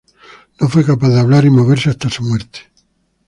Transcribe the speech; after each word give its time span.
No 0.59 0.67
fue 0.67 0.83
capaz 0.83 1.09
de 1.09 1.19
hablar 1.19 1.45
y 1.45 1.51
moverse 1.51 1.91
hasta 1.91 2.09
su 2.09 2.23
muerte. 2.23 2.61